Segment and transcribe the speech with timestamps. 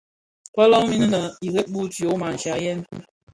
[0.55, 1.19] Fölömin innë
[1.49, 2.79] irèmi wu tyoma nshiaghèn.